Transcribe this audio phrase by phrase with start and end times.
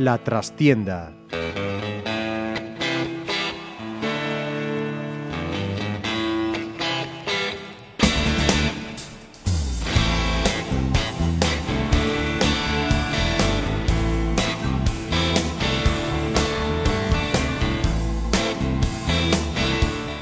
[0.00, 1.19] La trastienda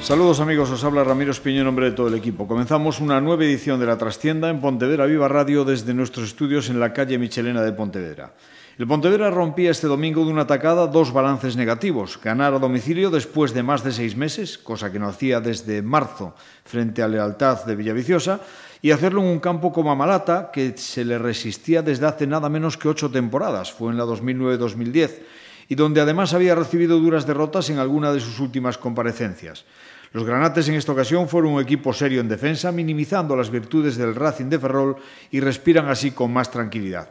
[0.09, 2.49] Saludos amigos, os habla Ramiro Espiño en nombre de todo el equipo.
[2.49, 6.81] Comenzamos una nueva edición de La Trastienda en Pontevedra Viva Radio desde nuestros estudios en
[6.81, 8.33] la calle Michelena de Pontevedra.
[8.79, 12.19] El Pontevedra rompía este domingo de una atacada dos balances negativos.
[12.25, 16.35] Ganar a domicilio después de más de seis meses, cosa que no hacía desde marzo
[16.65, 18.41] frente a Lealtad de Villaviciosa,
[18.81, 22.79] y hacerlo en un campo como Amalata, que se le resistía desde hace nada menos
[22.79, 25.21] que ocho temporadas, fue en la 2009-2010,
[25.69, 29.67] y donde además había recibido duras derrotas en alguna de sus últimas comparecencias.
[30.13, 34.15] Los granates en esta ocasión fueron un equipo serio en defensa, minimizando las virtudes del
[34.15, 34.97] Racing de Ferrol
[35.31, 37.09] y respiran así con más tranquilidad.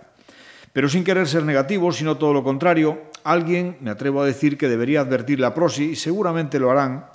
[0.73, 4.67] Pero sin querer ser negativo, sino todo lo contrario, alguien, me atrevo a decir, que
[4.67, 7.05] debería advertir la prosi, y seguramente lo harán,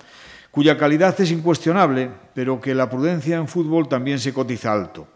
[0.51, 5.07] cuya calidad es incuestionable, pero que la prudencia en fútbol también se cotiza alto.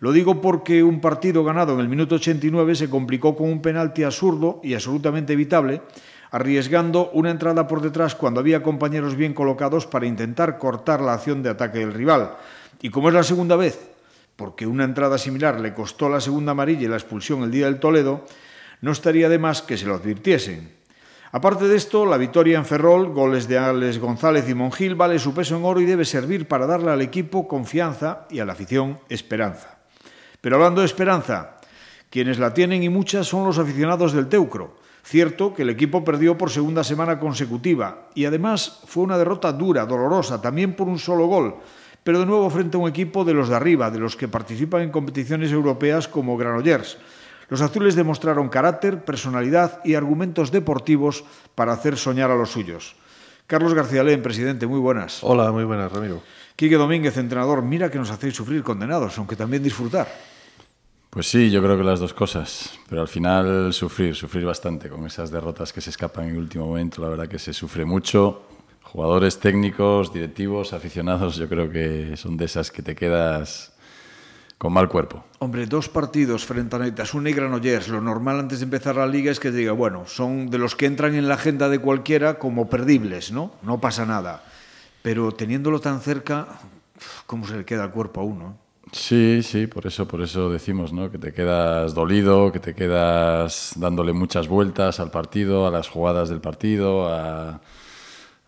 [0.00, 4.02] Lo digo porque un partido ganado en el minuto 89 se complicó con un penalti
[4.02, 5.82] absurdo y absolutamente evitable,
[6.30, 11.42] arriesgando una entrada por detrás cuando había compañeros bien colocados para intentar cortar la acción
[11.42, 12.36] de ataque del rival.
[12.82, 13.78] Y como es la segunda vez,
[14.36, 17.80] porque una entrada similar le costó la segunda amarilla y la expulsión el día del
[17.80, 18.24] Toledo,
[18.80, 20.76] no estaría de más que se lo advirtiesen.
[21.32, 25.34] Aparte de esto, la victoria en Ferrol, goles de Alex González y Mongil, vale su
[25.34, 29.00] peso en oro y debe servir para darle al equipo confianza y a la afición
[29.08, 29.78] esperanza.
[30.40, 31.56] Pero hablando de esperanza,
[32.10, 36.36] quienes la tienen y muchas son los aficionados del Teucro, Cierto que el equipo perdió
[36.36, 41.28] por segunda semana consecutiva y además fue una derrota dura, dolorosa, también por un solo
[41.28, 41.54] gol,
[42.02, 44.82] pero de nuevo frente a un equipo de los de arriba, de los que participan
[44.82, 46.98] en competiciones europeas como Granollers.
[47.48, 51.22] Los azules demostraron carácter, personalidad y argumentos deportivos
[51.54, 52.96] para hacer soñar a los suyos.
[53.46, 55.22] Carlos García León, presidente, muy buenas.
[55.22, 56.20] Hola, muy buenas, Ramiro.
[56.56, 60.08] Quique Domínguez, entrenador, mira que nos hacéis sufrir condenados, aunque también disfrutar.
[61.16, 65.06] Pues sí, yo creo que las dos cosas, pero al final sufrir, sufrir bastante con
[65.06, 68.42] esas derrotas que se escapan en el último momento, la verdad que se sufre mucho.
[68.82, 73.72] Jugadores técnicos, directivos, aficionados, yo creo que son de esas que te quedas
[74.58, 75.24] con mal cuerpo.
[75.38, 77.88] Hombre, dos partidos frente a Neitasuna y Granollers.
[77.88, 80.76] Lo normal antes de empezar la liga es que te diga, bueno, son de los
[80.76, 83.52] que entran en la agenda de cualquiera como perdibles, ¿no?
[83.62, 84.44] No pasa nada.
[85.00, 86.46] Pero teniéndolo tan cerca,
[87.24, 88.65] ¿cómo se le queda el cuerpo a uno?
[88.92, 91.10] Sí, sí, por eso, por eso decimos, ¿no?
[91.10, 96.28] Que te quedas dolido, que te quedas dándole muchas vueltas al partido, a las jugadas
[96.28, 97.60] del partido, a,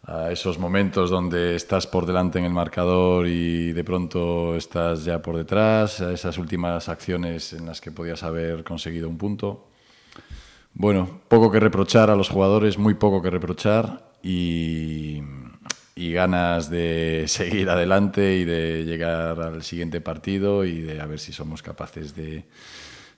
[0.05, 5.21] a esos momentos donde estás por delante en el marcador y de pronto estás ya
[5.23, 9.67] por detrás, a esas últimas acciones en las que podías haber conseguido un punto.
[10.75, 15.21] Bueno, poco que reprochar a los jugadores, muy poco que reprochar y
[15.99, 21.19] y ganas de seguir adelante y de llegar al siguiente partido y de a ver
[21.19, 22.45] si somos capaces de,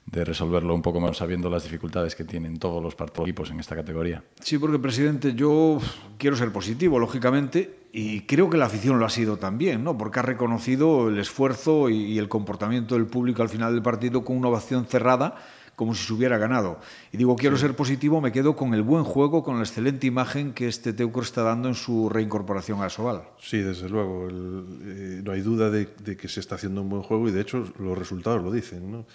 [0.07, 3.75] de resolverlo un poco más sabiendo las dificultades que tienen todos los equipos en esta
[3.75, 4.23] categoría.
[4.39, 5.79] Sí, porque presidente, yo
[6.17, 9.95] quiero ser positivo, lógicamente, y creo que la afición lo ha sido también, ¿no?
[9.95, 14.37] Porque ha reconocido el esfuerzo y el comportamiento del público al final del partido con
[14.37, 15.35] una ovación cerrada
[15.81, 16.79] como si se hubiera ganado.
[17.11, 17.61] Y digo, quiero sí.
[17.61, 21.23] ser positivo, me quedo con el buen juego, con la excelente imagen que este Teucro
[21.23, 23.23] está dando en su reincorporación a Soval.
[23.39, 24.29] Sí, desde luego.
[24.29, 27.31] El, eh, no hay duda de, de, que se está haciendo un buen juego y
[27.31, 28.91] de hecho los resultados lo dicen.
[28.91, 29.07] ¿no?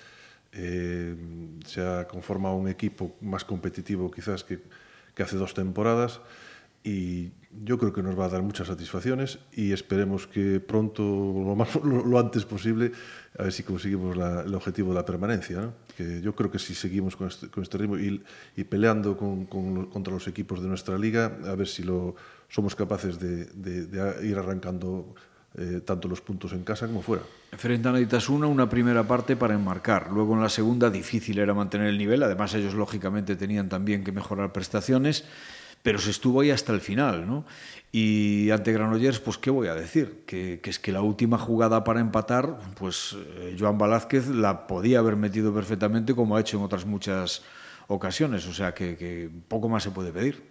[0.55, 1.15] Eh,
[1.65, 4.59] se ha conformado un equipo más competitivo quizás que,
[5.15, 6.21] que hace dos temporadas
[6.83, 7.31] y
[7.65, 11.75] yo creo que nos va a dar muchas satisfacciones y esperemos que pronto, lo, más,
[11.85, 12.93] lo, antes posible,
[13.39, 15.61] a ver si conseguimos la, el objetivo de la permanencia.
[15.61, 15.73] ¿no?
[15.97, 18.23] Que yo creo que si seguimos con este, con este ritmo y,
[18.57, 22.15] y peleando con, con, contra los equipos de nuestra liga, a ver si lo,
[22.49, 25.15] somos capaces de, de, de ir arrancando
[25.59, 27.23] eh, tanto los puntos en casa como fuera.
[27.53, 30.13] Frente a Neitasuna, una primera parte para enmarcar.
[30.13, 32.23] Luego en la segunda difícil era mantener el nivel.
[32.23, 35.25] Además ellos lógicamente tenían también que mejorar prestaciones
[35.87, 37.45] pero se estuvo ahí hasta el final, ¿no?
[37.93, 42.01] Y ante Granollers, pues qué voy a decir, que, es que la última jugada para
[42.01, 46.87] empatar, pues eh, Joan Velázquez la podía haber metido perfectamente como ha hecho en otras
[46.87, 47.45] muchas
[47.87, 50.43] ocasiones, o sea que, poco más se puede pedir.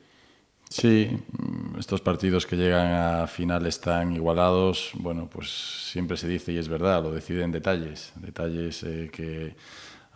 [0.70, 1.12] Sí,
[1.78, 5.50] estos partidos que llegan a final están igualados, bueno, pues
[5.92, 9.54] siempre se dice y es verdad, lo deciden detalles, detalles eh, que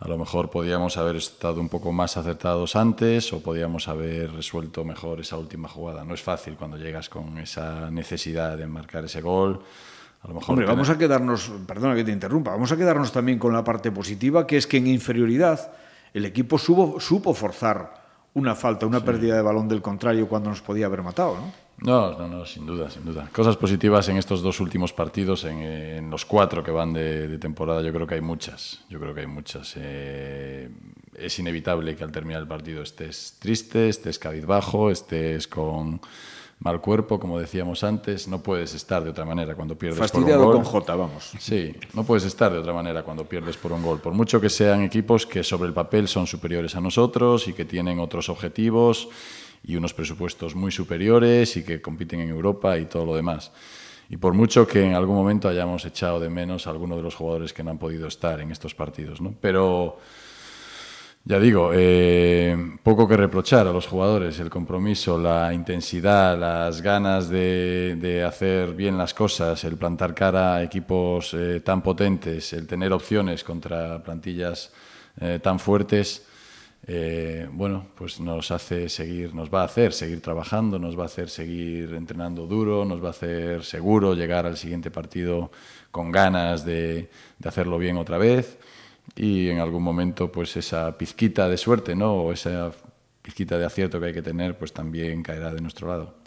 [0.00, 4.82] a lo mejor podíamos haber estado un poco más acertados antes o podíamos haber resuelto
[4.82, 6.04] mejor esa última jugada.
[6.04, 9.60] No es fácil cuando llegas con esa necesidad de marcar ese gol.
[10.22, 13.38] A lo mejor Hombre, vamos a quedarnos, perdona que te interrumpa, vamos a quedarnos también
[13.38, 15.70] con la parte positiva, que es que en inferioridad
[16.14, 18.00] el equipo supo forzar
[18.32, 21.52] una falta, una pérdida de balón del contrario cuando nos podía haber matado, ¿no?
[21.82, 23.28] No, no, no, sin duda, sin duda.
[23.32, 27.92] Cosas positivas en estos dos últimos partidos, en, los cuatro que van de, temporada, yo
[27.92, 28.84] creo que hay muchas.
[28.88, 29.74] Yo creo que hay muchas.
[29.76, 30.68] Eh,
[31.14, 36.00] es inevitable que al terminar el partido estés triste, estés cabizbajo, estés con
[36.58, 38.28] mal cuerpo, como decíamos antes.
[38.28, 40.52] No puedes estar de otra manera cuando pierdes por un gol.
[40.56, 41.32] con J, vamos.
[41.38, 44.00] Sí, no puedes estar de otra manera cuando pierdes por un gol.
[44.00, 47.64] Por mucho que sean equipos que sobre el papel son superiores a nosotros y que
[47.64, 49.08] tienen otros objetivos
[49.62, 53.52] y unos presupuestos muy superiores y que compiten en Europa y todo lo demás.
[54.08, 57.14] Y por mucho que en algún momento hayamos echado de menos a algunos de los
[57.14, 59.34] jugadores que no han podido estar en estos partidos, ¿no?
[59.40, 59.98] Pero
[61.24, 67.28] ya digo, eh, poco que reprochar a los jugadores, el compromiso, la intensidad, las ganas
[67.28, 72.92] de, hacer bien las cosas, el plantar cara a equipos eh, tan potentes, el tener
[72.92, 74.72] opciones contra plantillas
[75.20, 76.26] eh, tan fuertes
[76.86, 81.06] eh, bueno, pues nos hace seguir, nos va a hacer seguir trabajando, nos va a
[81.06, 85.50] hacer seguir entrenando duro, nos va a hacer seguro llegar al siguiente partido
[85.90, 87.10] con ganas de,
[87.44, 88.58] hacerlo bien otra vez
[89.16, 92.14] y en algún momento pues esa pizquita de suerte, ¿no?
[92.14, 92.70] O esa
[93.22, 96.19] pizquita de acierto que hay que tener, pues también caerá de nuestro lado.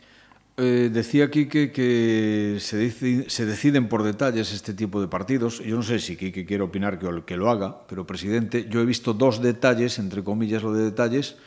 [0.55, 5.59] Eh, decía Quique que se, dice, se deciden por detalles este tipo de partidos.
[5.59, 8.85] Yo no sé si Quique quiere opinar que, que lo haga, pero presidente, yo he
[8.85, 11.37] visto dos detalles, entre comillas lo de detalles,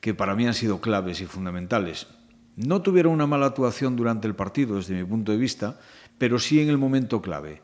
[0.00, 2.08] que para mí han sido claves y fundamentales.
[2.56, 5.78] No tuvieron una mala actuación durante el partido, desde mi punto de vista,
[6.18, 7.62] pero sí en el momento clave.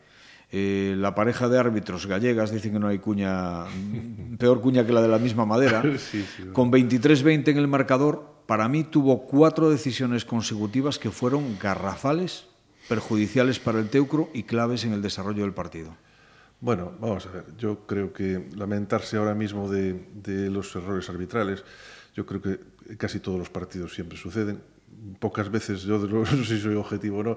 [0.52, 3.64] Eh, la pareja de árbitros gallegas, dicen que no hay cuña,
[4.38, 8.33] peor cuña que la de la misma madera, sí, sí, con 23-20 en el marcador,
[8.46, 12.46] para mí tuvo cuatro decisiones consecutivas que fueron garrafales,
[12.88, 15.96] perjudiciales para el Teucro y claves en el desarrollo del partido.
[16.60, 21.64] Bueno, vamos a ver, yo creo que lamentarse ahora mismo de, los errores arbitrales,
[22.14, 22.60] yo creo que
[22.96, 24.62] casi todos los partidos siempre suceden.
[25.18, 27.36] Pocas veces, yo no sé si soy objetivo o no,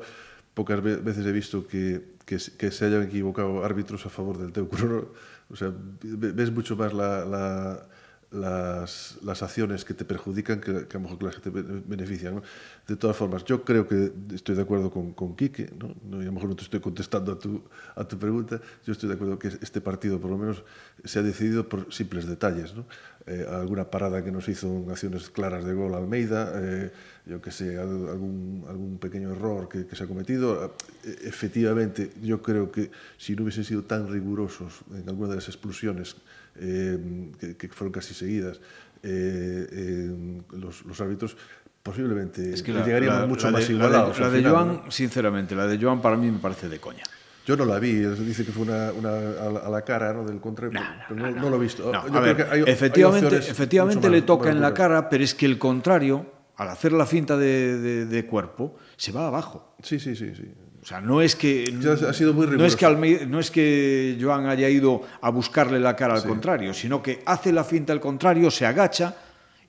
[0.54, 5.14] pocas veces he visto que, que, se hayan equivocado árbitros a favor del Teucro.
[5.50, 5.72] O sea,
[6.02, 7.88] ves mucho más la
[8.32, 11.50] las, las acciones que te perjudican que, que, a lo mejor que las que te
[11.50, 12.36] benefician.
[12.36, 12.44] ¿no?
[12.88, 15.96] De todas formas, yo creo que estoy de acuerdo con, con Quique, ¿no?
[16.04, 16.18] ¿no?
[16.18, 17.64] y a lo mejor no te estoy contestando a tu,
[17.96, 20.64] a tu pregunta, yo estoy de acuerdo que este partido por lo menos
[21.04, 22.76] se ha decidido por simples detalles.
[22.76, 22.86] ¿no?
[23.30, 26.92] Eh, alguna parada que nos hizo en acciones claras de gol Almeida, eh,
[27.26, 30.76] yo que sé, algún, algún pequeño error que, que se ha cometido.
[31.04, 35.50] Eh, efectivamente, yo creo que si no hubiesen sido tan rigurosos en alguna de las
[35.50, 36.16] expulsiones,
[36.60, 38.60] eh, que, que, fueron casi seguidas,
[39.04, 41.38] eh, eh, los, los, árbitros,
[41.84, 44.20] posiblemente es que la, llegaríamos la, mucho la más de, igualados.
[44.20, 44.92] La de, la de Joan, ¿no?
[44.92, 47.04] sinceramente, la de Joan para mí me parece de coña.
[47.46, 50.26] Yo no la vi, dice que fue una, una a, la, a, la, cara ¿no?
[50.26, 51.92] del contrario, no, pero no, lo he visto.
[51.94, 55.34] Yo ver, creo que hay, efectivamente, hay efectivamente le toca en la cara, pero es
[55.34, 56.26] que el contrario,
[56.58, 59.76] al hacer la finta de, de, de cuerpo, se va abajo.
[59.82, 60.34] Sí, sí, sí.
[60.36, 60.54] sí.
[60.88, 61.66] O sea, no es que
[62.08, 65.82] ha sido muy no es que Almeida, no es que Joan haya ido a buscarle
[65.82, 66.30] la cara al sí.
[66.30, 69.14] contrario, sino que hace la finta al contrario, se agacha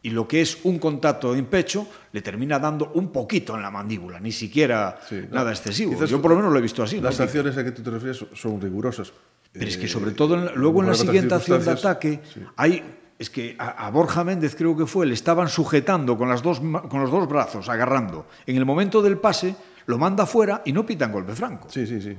[0.00, 3.70] y lo que es un contacto en pecho le termina dando un poquito en la
[3.72, 6.04] mandíbula, ni siquiera sí, no, nada excesivo.
[6.04, 7.00] Yo por lo menos lo he visto así.
[7.00, 7.24] Las ¿no?
[7.24, 9.12] acciones a que tú te refieres son rigurosas.
[9.50, 12.42] Pero eh, es que sobre todo en, luego en la siguiente acción de ataque sí.
[12.54, 12.80] hay
[13.18, 16.60] es que a, a, Borja Méndez creo que fue, le estaban sujetando con, las dos,
[16.60, 18.26] con los dos brazos, agarrando.
[18.46, 19.56] En el momento del pase
[19.88, 21.68] lo manda fuera y no pitan golpe franco.
[21.70, 22.14] Sí, sí, sí.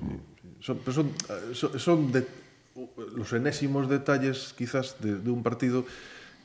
[0.59, 0.79] Son,
[1.53, 2.25] son, son de,
[3.15, 5.85] los enésimos detalles quizás de, de un partido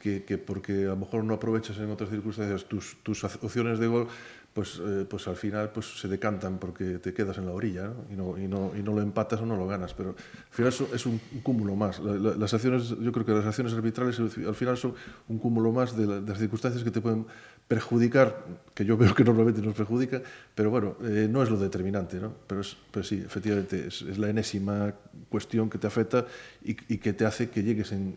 [0.00, 3.86] que, que, porque a lo mejor no aprovechas en otras circunstancias tus, tus opciones de
[3.86, 4.06] gol,
[4.52, 8.04] pues, eh, pues al final pues se decantan porque te quedas en la orilla ¿no?
[8.08, 9.94] Y, no, y, no, y no lo empatas o no lo ganas.
[9.94, 12.00] Pero al final es un, un cúmulo más.
[12.00, 14.94] La, la, las acciones, yo creo que las acciones arbitrales al final son
[15.28, 17.26] un cúmulo más de, la, de las circunstancias que te pueden
[17.66, 18.44] perjudicar,
[18.74, 20.22] que yo veo que normalmente nos perjudica,
[20.54, 22.32] pero bueno, eh, no es lo determinante, ¿no?
[22.46, 24.94] Pero, es, pero sí, efectivamente, es, es, la enésima
[25.30, 26.26] cuestión que te afecta
[26.62, 28.14] y, y que te hace que llegues en,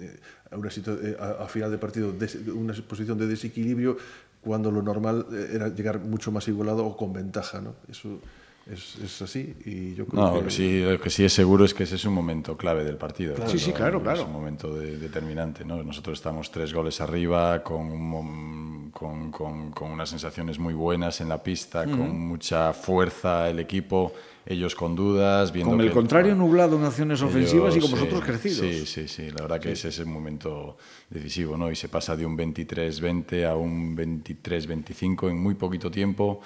[0.00, 0.18] eh,
[0.50, 3.96] a, una eh, a, a, final de partido, de una posición de desequilibrio,
[4.40, 7.74] cuando lo normal era llegar mucho más igualado o con ventaja, ¿no?
[7.88, 8.18] Eso
[8.66, 10.38] es, es, así y yo creo no, que...
[10.38, 12.84] Lo que, sí, lo que sí es seguro es que ese es un momento clave
[12.84, 13.34] del partido.
[13.34, 14.20] Claro, sí, sí, claro, claro.
[14.20, 15.82] Es un momento de, determinante, ¿no?
[15.82, 18.08] Nosotros estamos tres goles arriba con un
[18.90, 21.98] con, con, con, unas sensaciones muy buenas en la pista, uh -huh.
[21.98, 24.12] con mucha fuerza el equipo,
[24.46, 28.20] ellos con dudas, viendo Con el que, contrario nublado en acciones ofensivas y con vosotros
[28.20, 28.58] sí, crecidos.
[28.58, 29.72] Sí, sí, sí, la verdad que sí.
[29.72, 30.76] ese es el momento
[31.08, 31.70] decisivo, ¿no?
[31.70, 36.40] Y se pasa de un 23-20 a un 23-25 en muy poquito tiempo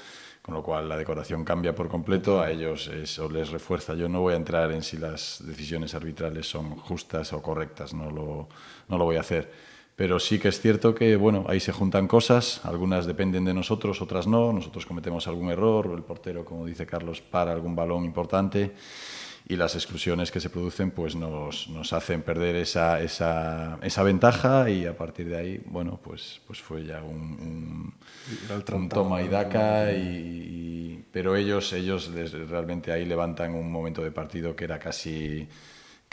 [0.45, 3.95] con lo cual la decoración cambia por completo, a ellos eso les refuerza.
[3.95, 8.11] Yo no voy a entrar en si las decisiones arbitrales son justas o correctas, no
[8.11, 8.49] lo,
[8.91, 9.51] no lo voy a hacer.
[9.97, 14.03] Pero sí que es cierto que, bueno, ahí se juntan cosas, algunas dependen de nosotros,
[14.03, 18.75] otras no, nosotros cometemos algún error, el portero, como dice Carlos, para algún balón importante
[19.47, 24.71] y las exclusiones que se producen pues nos, nos hacen perder esa, esa, esa, ventaja
[24.71, 27.95] y a partir de ahí, bueno, pues, pues fue ya un,
[28.51, 33.71] un, un toma y daca, y, y, pero ellos, ellos les, realmente ahí levantan un
[33.71, 35.47] momento de partido que era casi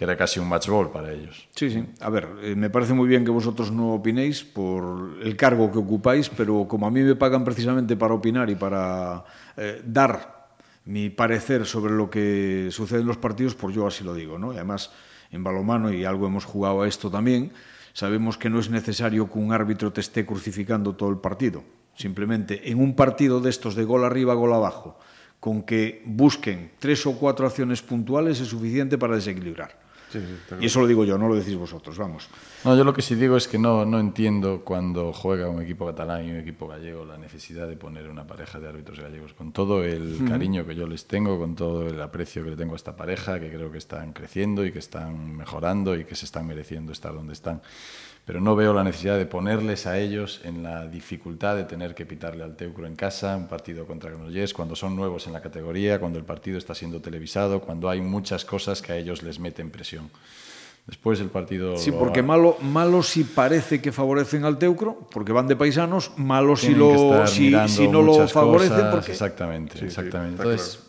[0.02, 1.48] que era casi un match ball para ellos.
[1.54, 1.86] Sí, sí.
[2.00, 5.78] A ver, eh, me parece muy bien que vosotros no opinéis por el cargo que
[5.78, 9.24] ocupáis, pero como a mí me pagan precisamente para opinar y para
[9.56, 10.56] eh, dar
[10.86, 14.52] mi parecer sobre lo que sucede en los partidos, pues yo así lo digo, ¿no?
[14.52, 14.90] Y además,
[15.30, 17.52] en balomano, y algo hemos jugado a esto también,
[17.94, 21.64] sabemos que no es necesario que un árbitro te esté crucificando todo el partido.
[21.94, 24.98] Simplemente, en un partido de estos de gol arriba, gol abajo,
[25.40, 29.81] con que busquen tres o cuatro acciones puntuales es suficiente para desequilibrar.
[30.12, 32.28] Sí, sí, y eso lo digo yo, no lo decís vosotros, vamos.
[32.66, 35.86] No, yo lo que sí digo es que no, no entiendo cuando juega un equipo
[35.86, 39.34] catalán y un equipo gallego la necesidad de poner una pareja de árbitros gallegos.
[39.34, 42.74] Con todo el cariño que yo les tengo, con todo el aprecio que le tengo
[42.74, 46.26] a esta pareja, que creo que están creciendo y que están mejorando y que se
[46.26, 47.62] están mereciendo estar donde están.
[48.32, 52.06] Pero no veo la necesidad de ponerles a ellos en la dificultad de tener que
[52.06, 56.00] pitarle al Teucro en casa un partido contra Granollers cuando son nuevos en la categoría,
[56.00, 59.70] cuando el partido está siendo televisado, cuando hay muchas cosas que a ellos les meten
[59.70, 60.10] presión.
[60.88, 61.76] Después el partido...
[61.76, 66.56] Sí, porque malo, malo si parece que favorecen al Teucro, porque van de paisanos, malo
[66.56, 68.78] si, lo, si, si, no lo favorecen.
[68.78, 69.12] Cosas, porque...
[69.12, 70.42] Exactamente, Sí, exactamente.
[70.42, 70.80] Entonces,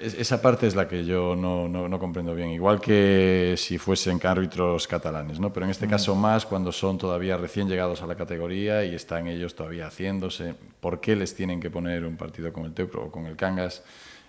[0.00, 4.20] esa parte es la que yo no, no, no comprendo bien, igual que si fuesen
[4.22, 5.52] árbitros catalanes, ¿no?
[5.52, 9.26] pero en este caso más cuando son todavía recién llegados a la categoría y están
[9.28, 10.54] ellos todavía haciéndose.
[10.80, 13.82] ¿Por qué les tienen que poner un partido con el Teucro o con el Cangas,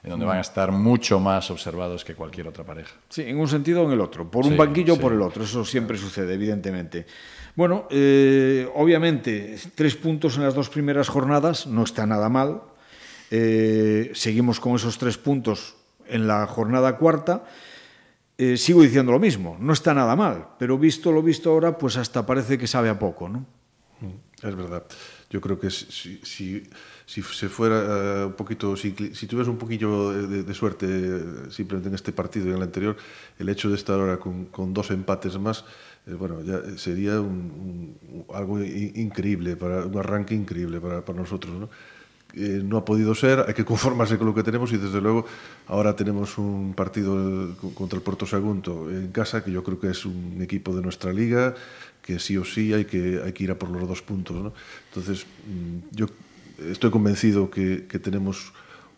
[0.03, 2.95] en donde van a estar mucho más observados que cualquier otra pareja?
[3.09, 5.01] Sí, en un sentido o en el otro, por un Sí, banquillo o sí.
[5.01, 7.05] por el otro, eso siempre sucede, evidentemente.
[7.55, 12.62] Bueno, eh, obviamente, tres puntos en las dos primeras jornadas no está nada mal.
[13.35, 15.73] Eh, seguimos con esos tres puntos
[16.05, 17.43] en la jornada cuarta.
[18.37, 21.97] Eh, sigo diciendo lo mismo, no está nada mal, pero visto lo visto ahora, pues
[21.97, 23.43] hasta parece que sabe a poco, ¿no?
[24.43, 24.83] Es verdad.
[25.31, 26.63] Yo creo que si, si,
[27.07, 31.89] si se fuera eh, un poquito, si, si tuvieras un poquillo de, de suerte simplemente
[31.89, 32.95] en este partido y en el anterior,
[33.39, 35.65] el hecho de estar ahora con, con dos empates más,
[36.05, 41.55] eh, bueno, ya sería un, un, algo increíble, para, un arranque increíble para, para nosotros,
[41.59, 41.69] ¿no?
[42.35, 45.29] eh, no ha podido ser, hai que conformarse con lo que tenemos e desde luego
[45.69, 49.93] ahora tenemos un partido eh, contra el Porto Sagunto en casa que yo creo que
[49.93, 51.53] es un equipo de nuestra liga
[52.01, 54.35] que sí o sí hay que, hay que ir a por los dos puntos.
[54.35, 54.53] ¿no?
[54.89, 56.07] Entonces mm, yo
[56.69, 58.53] estoy convencido que, que tenemos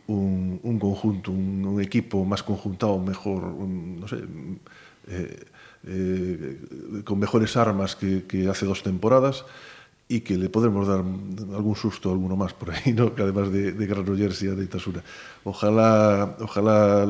[0.07, 4.23] un, un conjunto, un, un equipo más conjuntado, mejor, un, no sé,
[5.07, 5.45] eh,
[5.87, 6.57] eh,
[7.03, 9.45] con mejores armas que, que hace dos temporadas.
[10.07, 13.15] Y que le podremos dar algún susto a alguno más por ahí, ¿no?
[13.15, 15.03] que además de, de Granollers y de Itasuna.
[15.43, 17.03] Ojalá, ojalá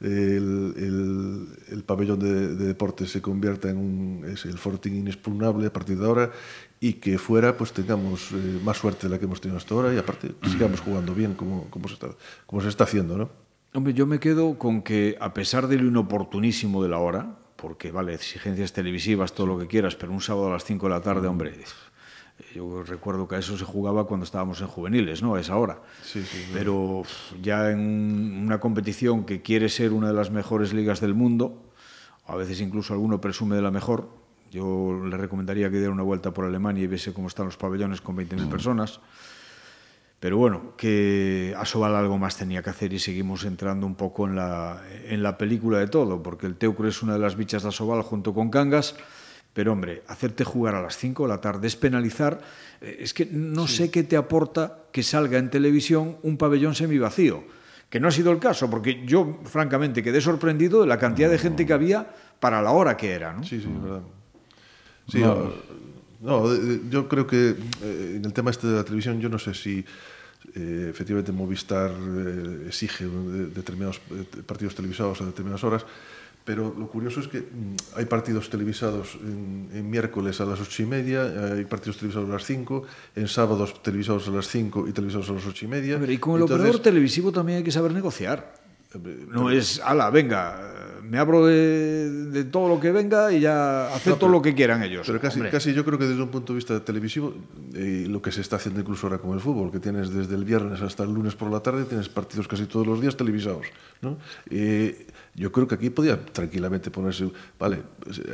[0.00, 5.66] el, el, el pabellón de, de, deportes se convierta en un, es el fortín inexpugnable
[5.66, 6.32] a partir de ahora
[6.80, 9.94] y que fuera pues tengamos eh, más suerte de la que hemos tenido hasta ahora
[9.94, 12.08] y aparte sigamos jugando bien como, como, se, está,
[12.44, 13.16] como se está haciendo.
[13.16, 13.30] ¿no?
[13.72, 18.12] Hombre, yo me quedo con que, a pesar del inoportunísimo de la hora, porque vale,
[18.12, 21.26] exigencias televisivas, todo lo que quieras, pero un sábado a las 5 de la tarde,
[21.26, 21.54] hombre,
[22.54, 25.34] yo recuerdo que a eso se jugaba cuando estábamos en juveniles, ¿no?
[25.34, 25.78] A esa hora.
[26.02, 27.02] Sí, sí, pero
[27.42, 31.70] ya en una competición que quiere ser una de las mejores ligas del mundo,
[32.26, 34.08] a veces incluso alguno presume de la mejor,
[34.50, 38.00] yo le recomendaría que diera una vuelta por Alemania y viese cómo están los pabellones
[38.00, 39.00] con 20.000 personas.
[40.20, 44.36] Pero bueno, que Asobal algo más tenía que hacer y seguimos entrando un poco en
[44.36, 47.68] la, en la película de todo, porque el Teucro es una de las bichas de
[47.68, 48.94] Asobal junto con Cangas,
[49.54, 52.40] pero hombre, hacerte jugar a las 5 de la tarde es penalizar,
[52.80, 53.76] eh, es que no sí.
[53.76, 57.44] sé qué te aporta que salga en televisión un pabellón semivacío,
[57.88, 61.38] que no ha sido el caso, porque yo francamente quedé sorprendido de la cantidad de
[61.38, 63.32] gente que había para la hora que era.
[63.32, 63.44] ¿no?
[63.44, 64.02] Sí, sí, es verdad.
[65.06, 65.52] Sí, no.
[66.20, 69.54] no, yo creo que eh, en el tema este de la televisión, yo no sé
[69.54, 69.84] si
[70.54, 74.00] eh, efectivamente Movistar eh, exige de, determinados
[74.46, 75.86] partidos televisados a determinadas horas,
[76.44, 80.82] pero lo curioso es que mm, hay partidos televisados en, en miércoles a las ocho
[80.82, 82.84] y media, eh, hai partidos televisados a las cinco,
[83.16, 85.96] en sábados televisados a las cinco y televisados a las ocho y media.
[85.96, 88.60] Pero y con el Entonces, operador televisivo también hay que saber negociar.
[88.92, 90.73] Eh, no es, ala, venga,
[91.04, 94.54] me abro de, de, todo lo que venga y ya acepto no, pero, lo que
[94.54, 95.06] quieran ellos.
[95.06, 97.34] Pero casi, casi yo creo que desde un punto de vista televisivo,
[97.74, 100.44] eh, lo que se está haciendo incluso ahora con el fútbol, que tienes desde el
[100.44, 103.66] viernes hasta el lunes por la tarde, tienes partidos casi todos los días televisados.
[104.00, 104.18] ¿no?
[104.50, 107.82] Eh, yo creo que aquí podía tranquilamente ponerse, vale,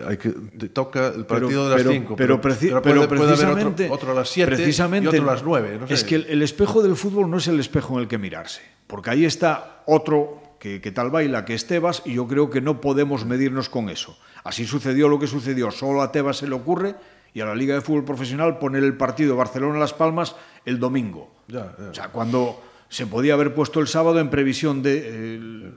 [0.07, 0.31] hay que
[0.73, 4.12] toca el partido pero, de las 5, pero, pero, pero, pero, puede, precisamente, otro, otro,
[4.12, 5.79] a las 7 precisamente, y otro a las 9.
[5.81, 5.95] No sé.
[5.95, 8.62] Es que el, el espejo del fútbol no es el espejo en el que mirarse,
[8.87, 12.61] porque ahí está otro que, que, tal baila que es Tebas y yo creo que
[12.61, 14.17] no podemos medirnos con eso.
[14.45, 16.95] Así sucedió lo que sucedió, solo a Tebas se le ocurre
[17.35, 21.33] y a la Liga de Fútbol Profesional poner el partido Barcelona-Las Palmas el domingo.
[21.49, 21.90] Ya, ya.
[21.90, 25.73] O sea, cuando se podía haber puesto el sábado en previsión de eh,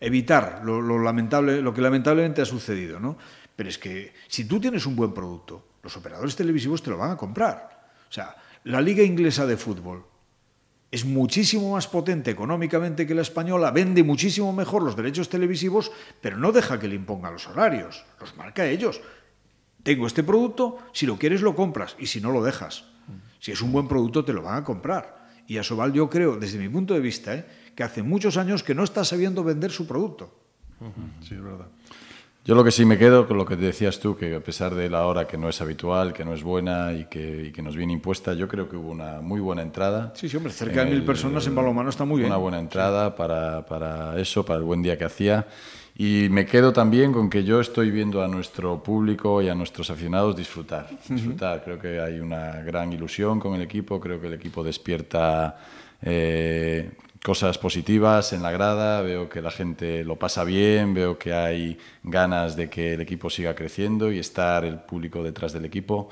[0.00, 3.00] evitar lo, lo, lamentable, lo que lamentablemente ha sucedido.
[3.00, 3.16] ¿no?
[3.56, 7.10] Pero es que si tú tienes un buen producto, los operadores televisivos te lo van
[7.10, 7.90] a comprar.
[8.08, 10.04] O sea, la Liga Inglesa de Fútbol
[10.90, 16.38] es muchísimo más potente económicamente que la española, vende muchísimo mejor los derechos televisivos, pero
[16.38, 19.00] no deja que le impongan los horarios, los marca ellos.
[19.82, 22.84] Tengo este producto, si lo quieres lo compras y si no lo dejas.
[23.38, 25.28] Si es un buen producto te lo van a comprar.
[25.46, 27.46] Y a Sobal yo creo, desde mi punto de vista, ¿eh?
[27.74, 30.34] que hace muchos años que no está sabiendo vender su producto.
[31.20, 31.68] Sí, es verdad.
[32.44, 34.88] Yo lo que sí me quedo con lo que decías tú, que a pesar de
[34.88, 37.76] la hora que no es habitual, que no es buena y que, y que nos
[37.76, 40.12] viene impuesta, yo creo que hubo una muy buena entrada.
[40.14, 42.30] Sí, sí, hombre, cerca de mil el, personas en balonmano está muy bien.
[42.30, 43.14] Una buena entrada sí.
[43.18, 45.46] para, para eso, para el buen día que hacía.
[46.00, 49.90] Y me quedo también con que yo estoy viendo a nuestro público y a nuestros
[49.90, 50.88] aficionados disfrutar.
[51.08, 51.64] Disfrutar, uh -huh.
[51.64, 55.58] creo que hay una gran ilusión con el equipo, creo que el equipo despierta
[56.00, 61.32] eh, cosas positivas en la grada, veo que la gente lo pasa bien, veo que
[61.32, 66.08] hay ganas de que el equipo siga creciendo y estar el público detrás del equipo.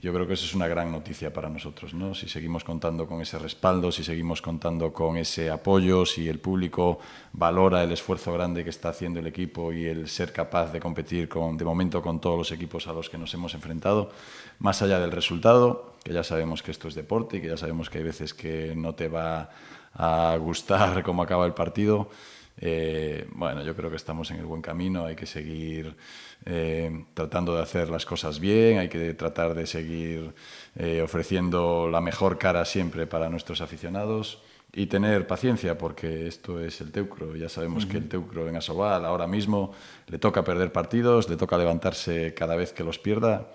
[0.00, 2.16] Yo creo que eso es una gran noticia para nosotros, ¿no?
[2.16, 6.98] Si seguimos contando con ese respaldo, si seguimos contando con ese apoyo, si el público
[7.32, 11.28] valora el esfuerzo grande que está haciendo el equipo y el ser capaz de competir
[11.28, 14.10] con, de momento con todos los equipos a los que nos hemos enfrentado,
[14.58, 17.88] más allá del resultado, que ya sabemos que esto es deporte y que ya sabemos
[17.88, 19.50] que hay veces que no te va
[19.94, 22.08] a gustar cómo acaba el partido.
[22.56, 25.96] Eh, bueno, yo creo que estamos en el buen camino, hay que seguir
[26.44, 30.32] eh, tratando de hacer las cosas bien, hay que tratar de seguir
[30.76, 34.40] eh, ofreciendo la mejor cara siempre para nuestros aficionados
[34.72, 37.90] y tener paciencia porque esto es el Teucro, ya sabemos uh -huh.
[37.90, 39.72] que el Teucro en Asobal ahora mismo
[40.06, 43.50] le toca perder partidos, le toca levantarse cada vez que los pierda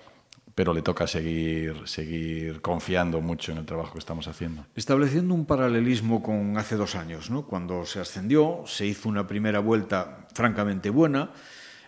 [0.56, 4.66] pero le toca seguir, seguir confiando mucho en el trabajo que estamos haciendo.
[4.76, 7.46] Estableciendo un paralelismo con hace dos años, ¿no?
[7.46, 11.32] cuando se ascendió, se hizo una primera vuelta francamente buena,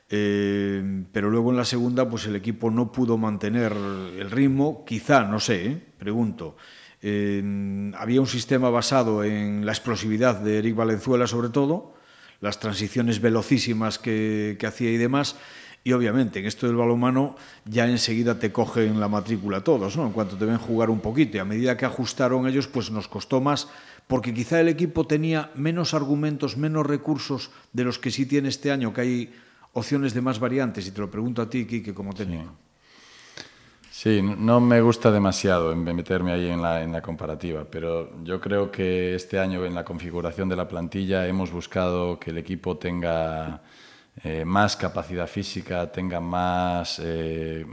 [0.09, 5.23] eh, pero luego en la segunda pues el equipo no pudo mantener el ritmo, quizá,
[5.23, 5.81] no sé, ¿eh?
[5.97, 6.57] pregunto.
[7.03, 11.95] Había un sistema basado en la explosividad de Eric Valenzuela sobre todo,
[12.41, 15.35] las transiciones velocísimas que hacía y demás,
[15.83, 20.05] y obviamente en esto del balonmano ya enseguida te cogen la matrícula todos, ¿no?
[20.05, 23.07] En cuanto te ven jugar un poquito y a medida que ajustaron ellos pues nos
[23.07, 23.67] costó más
[24.07, 28.71] porque quizá el equipo tenía menos argumentos, menos recursos de los que sí tiene este
[28.71, 29.33] año, que hay
[29.73, 32.51] opciones de más variantes y te lo pregunto a ti, Kike, como técnico.
[33.89, 34.21] Sí.
[34.21, 39.63] No me gusta demasiado meterme ahí en la, comparativa, pero yo creo que este año
[39.65, 43.61] en la configuración de la plantilla hemos buscado que el equipo tenga
[44.23, 46.99] eh, más capacidad física, tenga más...
[47.01, 47.65] Eh,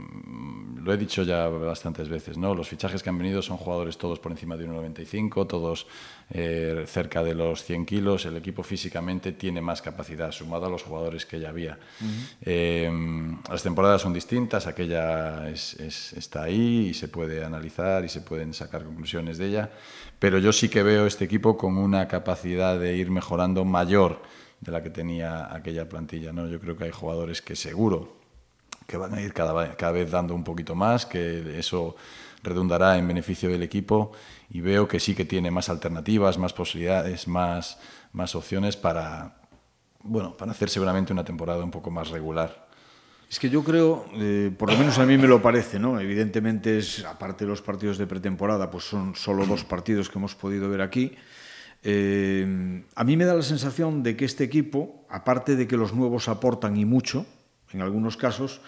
[0.81, 2.55] lo he dicho ya bastantes veces, ¿no?
[2.55, 5.85] Los fichajes que han venido son jugadores todos por encima de 1,95, todos
[6.31, 8.25] eh, cerca de los 100 kilos.
[8.25, 11.77] El equipo físicamente tiene más capacidad, sumado a los jugadores que ya había.
[12.01, 13.49] Uh -huh.
[13.49, 18.21] las temporadas son distintas, aquella es, es, está ahí y se puede analizar y se
[18.21, 19.69] pueden sacar conclusiones de ella,
[20.17, 24.21] pero yo sí que veo este equipo con una capacidad de ir mejorando mayor
[24.61, 26.31] de la que tenía aquella plantilla.
[26.31, 26.47] ¿no?
[26.47, 28.17] Yo creo que hay jugadores que seguro
[28.87, 31.95] que van a ir cada, cada vez dando un poquito más, que eso
[32.41, 34.11] redundará en beneficio del equipo
[34.49, 37.77] y veo que sí que tiene más alternativas, más posibilidades, más,
[38.13, 39.35] más opciones para,
[40.01, 42.67] bueno, para hacer seguramente una temporada un poco más regular.
[43.29, 45.99] Es que yo creo, eh, por lo menos a mí me lo parece, ¿no?
[45.99, 50.33] Evidentemente es, aparte de los partidos de pretemporada, pues son solo dos partidos que hemos
[50.33, 51.15] podido ver aquí,
[51.83, 55.93] Eh, a mí me da la sensación de que este equipo, aparte de que los
[55.93, 57.25] nuevos aportan y mucho,
[57.71, 58.61] en algunos casos,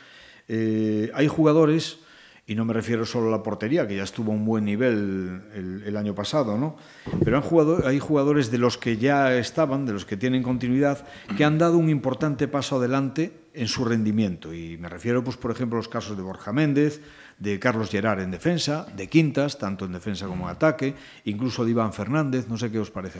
[0.48, 2.00] eh, hay jugadores
[2.48, 5.42] y no me refiero solo a la portería, que ya estuvo a un buen nivel
[5.86, 6.76] el, año pasado, ¿no?
[7.24, 7.42] Pero
[7.86, 11.06] hay jugadores de los que ya estaban, de los que tienen continuidad,
[11.38, 14.54] que han dado un importante paso adelante en su rendimiento.
[14.54, 17.02] Y me refiero, pues, por ejemplo, a los casos de Borja Méndez,
[17.42, 20.94] de Carlos Gerard en defensa, de Quintas, tanto en defensa como en ataque,
[21.26, 23.20] incluso de Iván Fernández, no sé qué os parece.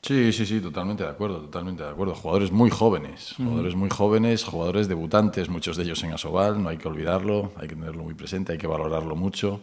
[0.00, 2.14] Sí, sí, sí, totalmente de acuerdo, totalmente de acuerdo.
[2.14, 6.78] Jugadores muy jóvenes, jugadores muy jóvenes, jugadores debutantes, muchos de ellos en Asobal, no hay
[6.78, 9.60] que olvidarlo, hay que tenerlo muy presente, hay que valorarlo mucho.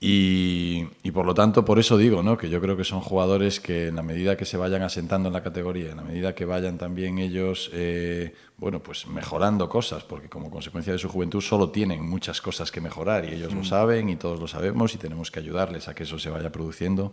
[0.00, 2.38] Y, y, por lo tanto, por eso digo, ¿no?
[2.38, 5.32] que yo creo que son jugadores que en la medida que se vayan asentando en
[5.32, 10.28] la categoría, en la medida que vayan también ellos, eh, bueno, pues mejorando cosas, porque
[10.28, 13.56] como consecuencia de su juventud solo tienen muchas cosas que mejorar y ellos mm.
[13.56, 16.52] lo saben y todos lo sabemos y tenemos que ayudarles a que eso se vaya
[16.52, 17.12] produciendo.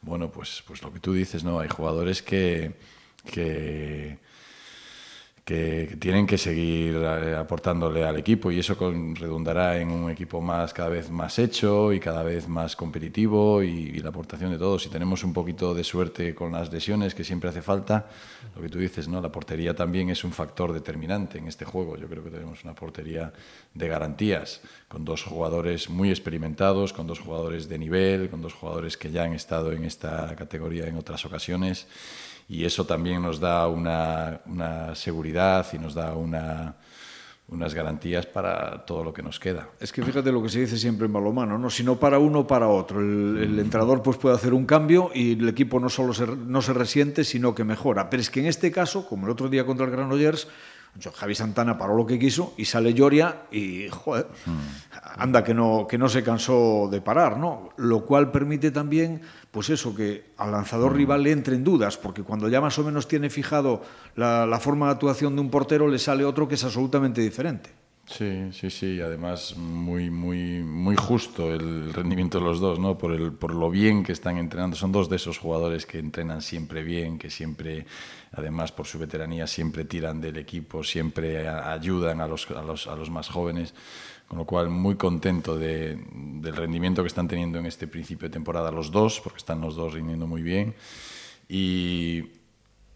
[0.00, 1.60] Bueno, pues, pues lo que tú dices, ¿no?
[1.60, 2.72] Hay jugadores que,
[3.30, 4.16] que
[5.48, 8.76] que tienen que seguir eh, aportándole al equipo y eso
[9.14, 13.98] redundará en un equipo más cada vez más hecho y cada vez más competitivo y,
[14.00, 14.82] la aportación de todos.
[14.82, 18.10] Si tenemos un poquito de suerte con las lesiones que siempre hace falta,
[18.54, 19.22] lo que tú dices, ¿no?
[19.22, 21.96] La portería también es un factor determinante en este juego.
[21.96, 23.32] Yo creo que tenemos una portería
[23.72, 28.98] de garantías con dos jugadores muy experimentados, con dos jugadores de nivel, con dos jugadores
[28.98, 31.86] que ya han estado en esta categoría en otras ocasiones
[32.48, 36.76] y eso también nos da una, una seguridad y nos da una,
[37.48, 39.68] unas garantías para todo lo que nos queda.
[39.78, 41.68] Es que fíjate lo que se dice siempre en balomano, ¿no?
[41.68, 43.00] Si no para uno, para otro.
[43.00, 46.62] El, el entrenador pues puede hacer un cambio y el equipo no solo se, no
[46.62, 48.08] se resiente, sino que mejora.
[48.08, 50.48] Pero es que en este caso, como el otro día contra el Granollers,
[51.14, 54.26] Javi Santana paró lo que quiso y sale Lloria y, joder,
[55.16, 57.70] anda que no, que no se cansó de parar, ¿no?
[57.76, 59.20] Lo cual permite también,
[59.50, 60.96] pues eso, que al lanzador mm.
[60.96, 63.82] rival le entre en dudas, porque cuando ya más o menos tiene fijado
[64.16, 67.77] la, la forma de actuación de un portero, le sale otro que es absolutamente diferente.
[68.10, 72.96] Sí, sí, sí, además muy, muy, muy justo el rendimiento de los dos, ¿no?
[72.96, 74.76] Por, el, por lo bien que están entrenando.
[74.76, 77.84] Son dos de esos jugadores que entrenan siempre bien, que siempre,
[78.32, 82.96] además por su veteranía, siempre tiran del equipo, siempre ayudan a los, a los, a
[82.96, 83.74] los más jóvenes.
[84.26, 88.32] Con lo cual, muy contento de, del rendimiento que están teniendo en este principio de
[88.32, 90.74] temporada los dos, porque están los dos rindiendo muy bien.
[91.48, 92.24] Y,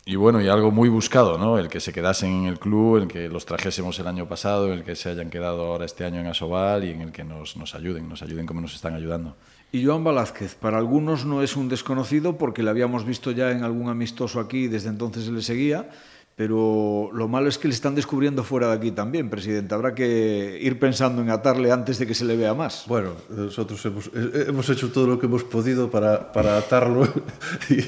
[0.04, 1.58] y bueno, y algo muy buscado, ¿no?
[1.58, 4.82] El que se quedasen en el club, el que los trajésemos el año pasado, el
[4.82, 7.76] que se hayan quedado ahora este año en Asobal y en el que nos, nos
[7.76, 9.36] ayuden, nos ayuden como nos están ayudando.
[9.70, 13.62] Y Joan Velázquez, para algunos no es un desconocido porque le habíamos visto ya en
[13.62, 15.88] algún amistoso aquí y desde entonces le seguía,
[16.34, 19.74] Pero lo malo es que le están descubriendo fuera de aquí también, presidente.
[19.74, 22.84] Habrá que ir pensando en atarle antes de que se le vea más.
[22.88, 27.06] Bueno, nosotros hemos, eh, hemos hecho todo lo que hemos podido para, para atarlo
[27.68, 27.80] y,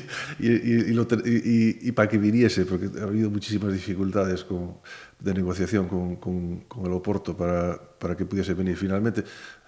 [0.46, 4.76] y, y, lo, y, para que viniese, porque ha habido muchísimas dificultades con,
[5.18, 9.24] de negociación con, con, con el Oporto para, para que pudiese venir finalmente.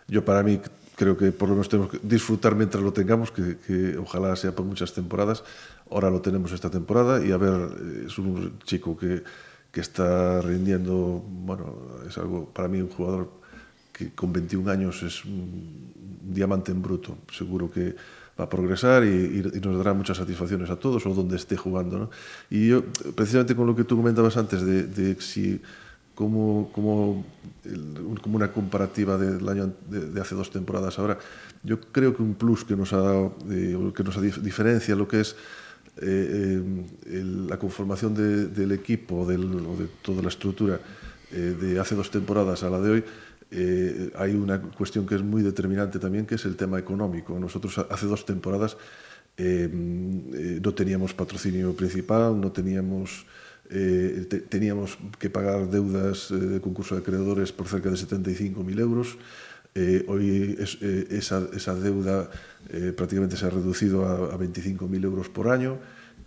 [0.06, 0.60] Yo para mí
[0.96, 4.52] creo que por lo menos tenemos que disfrutar mientras lo tengamos, que, que ojalá sea
[4.52, 5.44] por muchas temporadas.
[5.90, 9.22] Ahora lo tenemos esta temporada y a ver, eh, es un chico que,
[9.70, 11.76] que está rindiendo, bueno,
[12.08, 13.30] es algo para mí un jugador
[13.92, 17.18] que con 21 años es un diamante en bruto.
[17.32, 17.94] Seguro que
[18.38, 21.98] va a progresar y, y, nos dará muchas satisfacciones a todos o donde esté jugando.
[21.98, 22.10] ¿no?
[22.50, 25.60] Y yo, precisamente con lo que tú comentabas antes de, de si
[26.14, 27.24] como, como,
[27.64, 31.18] el, como una comparativa del año de, de, hace dos temporadas ahora.
[31.62, 35.20] Yo creo que un plus que nos ha dado, eh, que nos diferencia lo que
[35.20, 35.36] es
[35.98, 36.62] Eh, eh,
[37.06, 40.78] el, la conformación de, del equipo del, o de toda la estructura
[41.32, 43.04] eh, de hace dos temporadas a la de hoy,
[43.50, 47.38] eh, hay una cuestión que es muy determinante también, que es el tema económico.
[47.38, 48.76] Nosotros hace dos temporadas
[49.36, 53.26] eh, eh, no teníamos patrocinio principal, no teníamos,
[53.70, 58.80] eh, te, teníamos que pagar deudas eh, de concurso de acreedores por cerca de 75.000
[58.80, 59.18] euros.
[59.78, 62.30] Eh, hoy es, eh, esa, esa, deuda
[62.70, 65.78] eh, prácticamente se ha reducido a, a 25.000 euros por año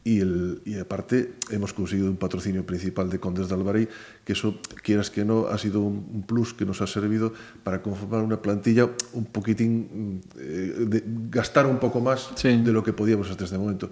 [0.03, 3.87] y, el, y aparte hemos conseguido un patrocinio principal de Condes de Alvarí,
[4.23, 7.33] que eso, quieras que no, ha sido un, plus que nos ha servido
[7.63, 12.61] para conformar una plantilla un poquitín, eh, de, gastar un poco más sí.
[12.61, 13.89] de lo que podíamos hasta este momento.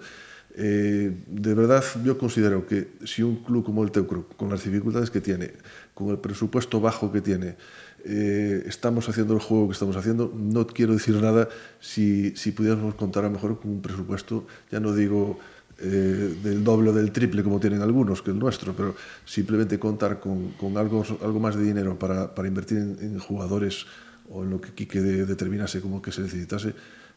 [0.60, 5.10] Eh, de verdad, yo considero que si un club como el Teucro, con las dificultades
[5.10, 5.52] que tiene,
[5.94, 7.56] con el presupuesto bajo que tiene,
[8.04, 10.32] eh, estamos haciendo el juego que estamos haciendo.
[10.34, 11.48] No quiero decir nada
[11.80, 15.38] si, si pudiéramos contar a lo mejor con un presupuesto, ya no digo
[15.80, 20.18] eh, del doble o del triple como tienen algunos que el nuestro, pero simplemente contar
[20.20, 23.86] con, con algo, algo más de dinero para, para invertir en, en jugadores
[24.30, 26.74] o en lo que Quique de, determinase como que se necesitase,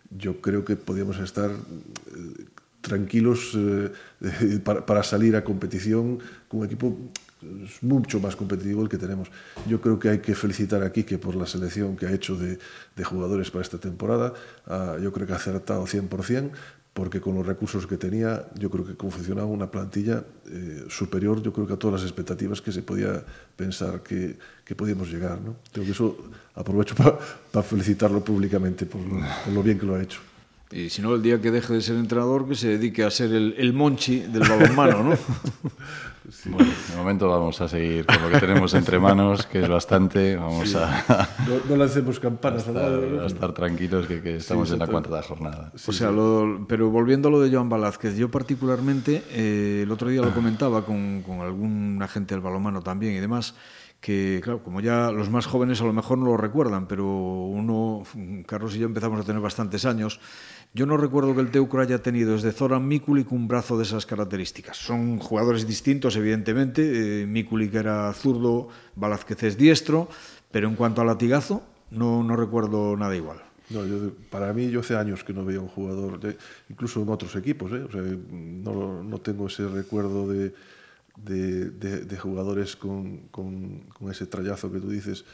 [0.09, 2.45] yo creo que podíamos estar eh,
[2.81, 3.91] tranquilos eh,
[4.63, 6.97] para, para salir a competición con un equipo
[7.81, 9.29] mucho más competitivo el que tenemos.
[9.67, 12.59] Yo creo que hay que felicitar a Quique por la selección que ha hecho de,
[12.95, 14.33] de jugadores para esta temporada.
[14.67, 16.51] Uh, yo creo que ha acertado 100%,
[16.93, 21.53] porque con los recursos que tenía, yo creo que confeccionaba una plantilla eh, superior, yo
[21.53, 23.23] creo que a todas las expectativas que se podía
[23.55, 25.39] pensar que, que podíamos llegar.
[25.39, 25.55] ¿no?
[25.71, 26.17] Creo que eso
[26.53, 27.17] aprovecho para
[27.51, 30.19] pa felicitarlo públicamente por lo bien que lo ha hecho.
[30.71, 33.33] Y si no, el día que deje de ser entrenador, que se dedique a ser
[33.33, 35.17] el, el monchi del balonmano, ¿no?
[36.31, 36.49] Sí.
[36.49, 40.37] Bueno, de momento vamos a seguir con lo que tenemos entre manos, que es bastante.
[40.37, 40.77] Vamos sí.
[40.77, 41.27] a.
[41.47, 44.87] No, no, lancemos campanas a estar, a estar tranquilos, que, que estamos sí, en la
[44.87, 45.71] cuarta jornada.
[45.85, 50.09] o sea, lo, pero volviendo a lo de Joan Velázquez, yo particularmente, eh, el otro
[50.09, 53.55] día lo comentaba con, con algún agente del balonmano también y demás
[54.01, 58.01] que, claro, como ya los más jóvenes a lo mejor no lo recuerdan, pero uno,
[58.47, 60.19] Carlos y yo empezamos a tener bastantes años,
[60.73, 64.07] yo no recuerdo que el Teucro haya tenido desde Zoran Mikulik un brazo de esas
[64.07, 64.77] características.
[64.77, 70.09] Son jugadores distintos, evidentemente, eh, era zurdo, Velázquez es diestro,
[70.51, 71.61] pero en cuanto a latigazo,
[71.91, 73.37] no, no recuerdo nada igual.
[73.69, 76.19] No, yo, para mí, yo hace años que no veía un jugador,
[76.69, 77.83] incluso en otros equipos, ¿eh?
[77.83, 80.53] o sea, no, no tengo ese recuerdo de
[81.17, 85.25] de, de, de jugadores con, con, con ese trallazo que tú dices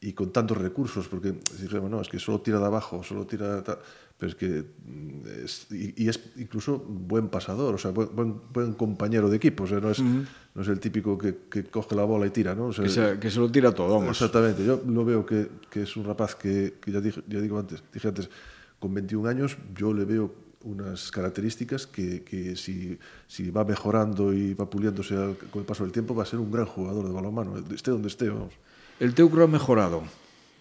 [0.00, 3.56] y con tantos recursos, porque dije, bueno, es que solo tira de abajo, solo tira
[3.56, 3.76] de
[4.18, 8.72] pero es que mm, es, y, y, es incluso buen pasador, o sea, buen, buen,
[8.72, 10.26] compañero de equipo, o sea, no es, uh -huh.
[10.54, 12.66] no es el típico que, que coge la bola y tira, ¿no?
[12.66, 14.10] O sea, que, se, que se lo tira todo, vamos.
[14.10, 17.58] Exactamente, yo lo veo que, que es un rapaz que, que ya, dije, ya digo
[17.58, 18.30] antes, dije antes,
[18.78, 24.54] con 21 años yo le veo unas características que, que si, si, va mejorando y
[24.54, 27.12] va puliéndose al, con el paso del tiempo va a ser un gran jugador de
[27.12, 28.54] balonmano, esté donde esté, vamos.
[28.98, 30.02] El teu ha mejorado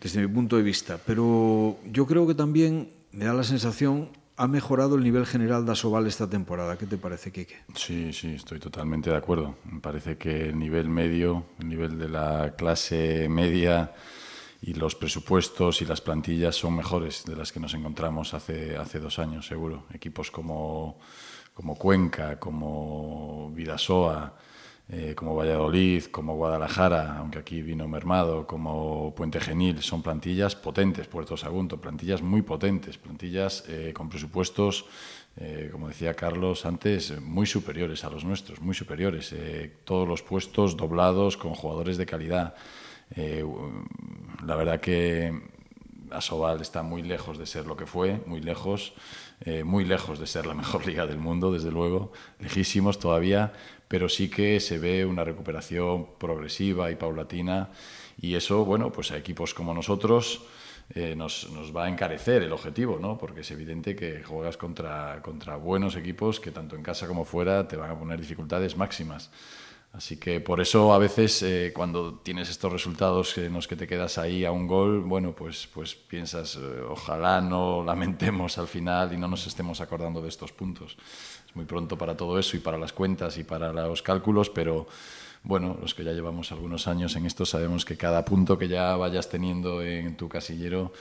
[0.02, 4.48] desde mi punto de vista, pero yo creo que también me da la sensación ha
[4.48, 6.78] mejorado el nivel general de Asobal esta temporada.
[6.78, 7.56] ¿Qué te parece, Quique?
[7.76, 9.56] Sí, sí, estoy totalmente de acuerdo.
[9.72, 13.94] Me parece que el nivel medio, el nivel de la clase media
[14.66, 19.00] y los presupuestos y las plantillas son mejores de las que nos encontramos hace, hace
[19.00, 19.84] dos años, seguro.
[19.94, 20.98] Equipos como,
[21.54, 24.34] como Cuenca, como Vidasoa,
[24.90, 31.08] eh, como Valladolid, como Guadalajara, aunque aquí vino mermado, como Puente Genil, son plantillas potentes,
[31.08, 34.86] Puerto Sagunto, plantillas muy potentes, plantillas eh, con presupuestos,
[35.38, 39.32] eh, como decía Carlos antes, muy superiores a los nuestros, muy superiores.
[39.32, 42.56] Eh, todos los puestos doblados con jugadores de calidad.
[43.16, 43.46] Eh,
[44.46, 45.34] la verdad que
[46.12, 48.94] Asobal está muy lejos de ser lo que fue, muy lejos,
[49.42, 53.54] eh, muy lejos de ser la mejor liga del mundo, desde luego, lejísimos todavía,
[53.88, 57.70] pero sí que se ve una recuperación progresiva y paulatina
[58.20, 60.42] y eso, bueno, pues a equipos como nosotros
[60.94, 63.18] eh, nos, nos, va a encarecer el objetivo, ¿no?
[63.18, 67.68] Porque es evidente que juegas contra, contra buenos equipos que tanto en casa como fuera
[67.68, 69.32] te van a poner dificultades máximas.
[69.96, 73.88] Así que por eso a veces eh, cuando tienes estos resultados en los que te
[73.88, 79.14] quedas ahí a un gol, bueno, pues, pues piensas, eh, ojalá no lamentemos al final
[79.14, 80.98] y no nos estemos acordando de estos puntos.
[81.48, 84.86] Es muy pronto para todo eso y para las cuentas y para los cálculos, pero
[85.44, 88.98] bueno, los que ya llevamos algunos años en esto sabemos que cada punto que ya
[88.98, 90.92] vayas teniendo en tu casillero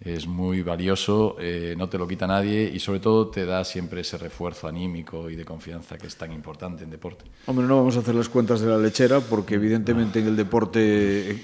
[0.00, 4.02] es muy valioso, eh, no te lo quita nadie y sobre todo te da siempre
[4.02, 7.24] ese refuerzo anímico y de confianza que es tan importante en deporte.
[7.46, 11.30] Hombre, no vamos a hacer las cuentas de la lechera porque evidentemente en el deporte
[11.30, 11.42] eh,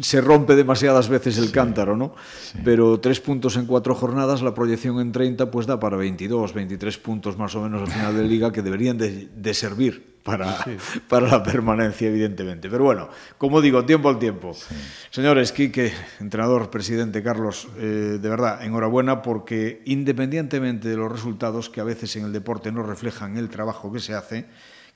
[0.00, 2.14] se rompe demasiadas veces el sí, cántaro, ¿no?
[2.42, 2.58] Sí.
[2.64, 6.98] Pero tres puntos en cuatro jornadas, la proyección en 30 pues da para 22, 23
[6.98, 10.76] puntos más o menos al final de liga que deberían de, de servir para, sí.
[11.08, 12.68] para la permanencia, evidentemente.
[12.68, 13.08] Pero bueno,
[13.38, 14.52] como digo, tiempo al tiempo.
[14.52, 14.74] Sí.
[15.10, 21.80] Señores, Quique, entrenador, presidente, Carlos, eh, de verdad, enhorabuena porque independientemente de los resultados que
[21.80, 24.46] a veces en el deporte no reflejan el trabajo que se hace,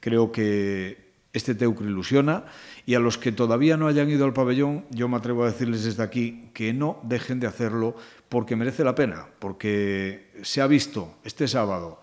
[0.01, 2.45] creo que este Teucro ilusiona
[2.87, 5.85] y a los que todavía no hayan ido al pabellón, yo me atrevo a decirles
[5.85, 7.95] desde aquí que no dejen de hacerlo
[8.29, 12.01] porque merece la pena, porque se ha visto este sábado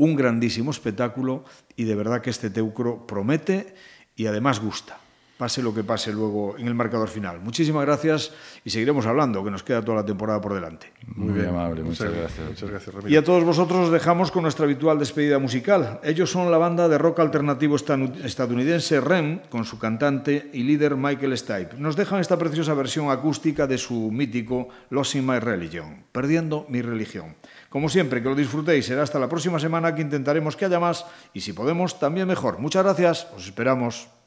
[0.00, 1.44] un grandísimo espectáculo
[1.76, 3.74] y de verdad que este Teucro promete
[4.16, 4.98] y además gusta.
[5.36, 7.40] Pase lo que pase luego en el marcador final.
[7.40, 8.32] Muchísimas gracias
[8.64, 10.92] y seguiremos hablando, que nos queda toda la temporada por delante.
[11.06, 11.48] Muy, Muy bien.
[11.48, 12.48] amable, muchas, muchas gracias.
[12.48, 16.00] Muchas gracias y a todos vosotros os dejamos con nuestra habitual despedida musical.
[16.02, 21.36] Ellos son la banda de rock alternativo estadounidense REM, con su cantante y líder Michael
[21.36, 21.76] Stipe.
[21.78, 27.34] Nos dejan esta preciosa versión acústica de su mítico Losing My Religion, Perdiendo mi religión.
[27.70, 28.84] Como siempre, que lo disfrutéis.
[28.84, 32.58] Será hasta la próxima semana que intentaremos que haya más y si podemos, también mejor.
[32.58, 33.28] Muchas gracias.
[33.34, 34.19] Os esperamos.